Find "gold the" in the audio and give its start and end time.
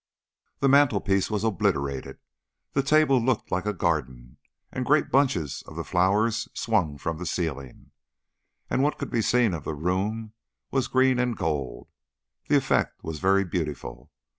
11.37-12.57